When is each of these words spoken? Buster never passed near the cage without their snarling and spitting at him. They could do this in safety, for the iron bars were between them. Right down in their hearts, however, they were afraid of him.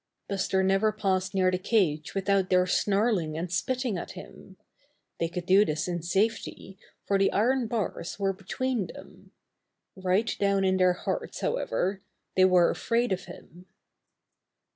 Buster 0.27 0.63
never 0.63 0.91
passed 0.91 1.35
near 1.35 1.51
the 1.51 1.59
cage 1.59 2.15
without 2.15 2.49
their 2.49 2.65
snarling 2.65 3.37
and 3.37 3.51
spitting 3.51 3.99
at 3.99 4.13
him. 4.13 4.57
They 5.19 5.29
could 5.29 5.45
do 5.45 5.63
this 5.63 5.87
in 5.87 6.01
safety, 6.01 6.79
for 7.05 7.19
the 7.19 7.31
iron 7.31 7.67
bars 7.67 8.17
were 8.17 8.33
between 8.33 8.87
them. 8.87 9.31
Right 9.95 10.35
down 10.39 10.63
in 10.63 10.77
their 10.77 10.93
hearts, 10.93 11.41
however, 11.41 12.01
they 12.35 12.45
were 12.45 12.71
afraid 12.71 13.11
of 13.11 13.25
him. 13.25 13.67